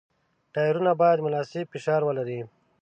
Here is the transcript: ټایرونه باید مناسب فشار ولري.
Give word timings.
ټایرونه 0.53 0.91
باید 1.01 1.23
مناسب 1.25 1.65
فشار 1.73 2.01
ولري. 2.05 2.39